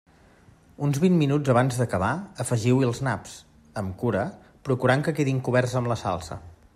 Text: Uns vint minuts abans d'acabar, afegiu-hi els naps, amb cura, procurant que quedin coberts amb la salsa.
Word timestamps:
Uns 0.85 0.99
vint 1.03 1.17
minuts 1.23 1.51
abans 1.53 1.77
d'acabar, 1.81 2.09
afegiu-hi 2.45 2.87
els 2.89 3.03
naps, 3.09 3.37
amb 3.83 3.95
cura, 4.05 4.27
procurant 4.71 5.05
que 5.09 5.17
quedin 5.21 5.43
coberts 5.49 5.81
amb 5.83 5.93
la 5.93 6.03
salsa. 6.07 6.43